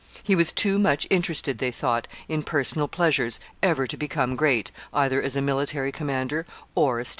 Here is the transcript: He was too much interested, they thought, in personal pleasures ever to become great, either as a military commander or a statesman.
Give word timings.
He 0.23 0.33
was 0.33 0.51
too 0.51 0.79
much 0.79 1.05
interested, 1.11 1.59
they 1.59 1.69
thought, 1.69 2.07
in 2.27 2.41
personal 2.41 2.87
pleasures 2.87 3.39
ever 3.61 3.85
to 3.85 3.95
become 3.95 4.35
great, 4.35 4.71
either 4.91 5.21
as 5.21 5.35
a 5.35 5.43
military 5.43 5.91
commander 5.91 6.47
or 6.73 6.99
a 7.01 7.05
statesman. 7.05 7.09